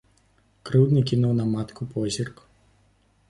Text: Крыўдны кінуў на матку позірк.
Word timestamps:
Крыўдны 0.69 1.03
кінуў 1.11 1.33
на 1.39 1.45
матку 1.53 1.81
позірк. 1.93 2.37